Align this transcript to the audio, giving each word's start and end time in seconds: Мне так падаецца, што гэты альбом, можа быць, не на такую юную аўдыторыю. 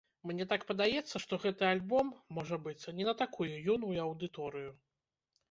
Мне 0.27 0.45
так 0.51 0.63
падаецца, 0.69 1.21
што 1.25 1.37
гэты 1.43 1.67
альбом, 1.73 2.09
можа 2.39 2.59
быць, 2.65 2.89
не 3.01 3.07
на 3.11 3.15
такую 3.21 3.49
юную 3.77 3.95
аўдыторыю. 4.09 4.69